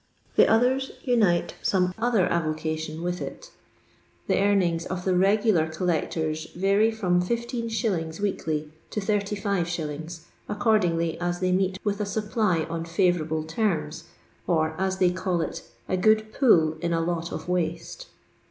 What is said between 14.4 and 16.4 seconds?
or, as they call it," a good